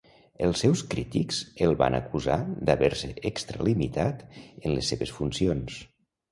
Els 0.45 0.61
seus 0.63 0.79
crítics 0.93 1.41
el 1.65 1.75
van 1.81 1.97
acusar 1.99 2.39
d'haver-se 2.69 3.11
extralimitat 3.33 4.27
en 4.43 4.69
les 4.77 4.93
seves 4.95 5.15
funcions. 5.21 5.81